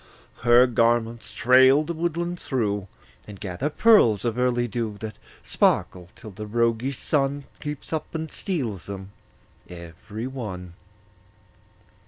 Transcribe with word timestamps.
Her 0.41 0.65
garments 0.65 1.31
trail 1.31 1.83
the 1.83 1.93
woodland 1.93 2.39
through, 2.39 2.87
And 3.27 3.39
gather 3.39 3.69
pearls 3.69 4.25
of 4.25 4.35
early 4.35 4.67
dew 4.67 4.97
That 4.99 5.13
sparkle 5.43 6.09
till 6.15 6.31
the 6.31 6.47
roguish 6.47 6.97
Sun 6.97 7.43
Creeps 7.59 7.93
up 7.93 8.15
and 8.15 8.31
steals 8.31 8.87
them 8.87 9.11
every 9.69 10.25
one. 10.25 10.73